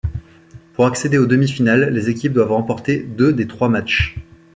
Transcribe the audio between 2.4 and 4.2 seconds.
remporter deux des trois matches.